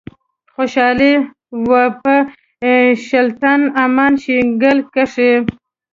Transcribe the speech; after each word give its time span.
خوشحالي 0.53 1.13
وه 1.69 1.83
په 2.01 2.15
شُلتن، 3.05 3.61
امان 3.83 4.13
شیګل 4.23 4.77
کښي 4.93 5.33